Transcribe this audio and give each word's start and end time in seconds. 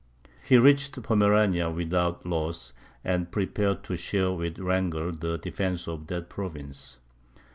He 0.43 0.57
reached 0.57 0.99
Pomerania 1.03 1.69
without 1.69 2.25
loss, 2.25 2.73
and 3.03 3.31
prepared 3.31 3.83
to 3.83 3.95
share 3.95 4.31
with 4.31 4.57
Wrangel 4.57 5.11
the 5.11 5.37
defence 5.37 5.87
of 5.87 6.07
that 6.07 6.27
province. 6.27 6.97